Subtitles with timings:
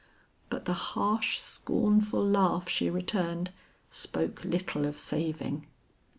[0.49, 3.51] But the harsh scornful laugh she returned,
[3.91, 5.67] spoke little of saving.